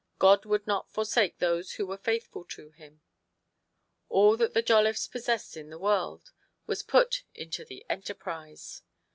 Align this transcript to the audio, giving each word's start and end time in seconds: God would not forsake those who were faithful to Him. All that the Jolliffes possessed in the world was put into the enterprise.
God 0.17 0.45
would 0.45 0.65
not 0.65 0.89
forsake 0.91 1.37
those 1.37 1.73
who 1.73 1.85
were 1.85 1.95
faithful 1.95 2.43
to 2.45 2.71
Him. 2.71 3.01
All 4.09 4.35
that 4.35 4.55
the 4.55 4.63
Jolliffes 4.63 5.05
possessed 5.05 5.55
in 5.55 5.69
the 5.69 5.77
world 5.77 6.31
was 6.65 6.81
put 6.81 7.21
into 7.35 7.63
the 7.63 7.85
enterprise. 7.87 8.81